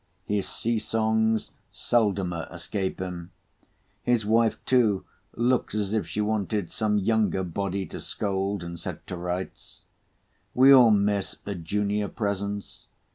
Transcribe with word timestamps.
His 0.25 0.49
sea 0.49 0.79
songs 0.79 1.51
seldomer 1.71 2.47
escape 2.51 2.99
him. 2.99 3.29
His 4.01 4.25
wife, 4.25 4.57
too, 4.65 5.05
looks 5.35 5.75
as 5.75 5.93
if 5.93 6.07
she 6.07 6.21
wanted 6.21 6.71
some 6.71 6.97
younger 6.97 7.43
body 7.43 7.85
to 7.85 7.99
scold 7.99 8.63
and 8.63 8.79
set 8.79 9.05
to 9.05 9.15
rights. 9.15 9.81
We 10.55 10.73
all 10.73 10.89
miss 10.89 11.37
a 11.45 11.53
junior 11.53 12.07
presence. 12.07 12.87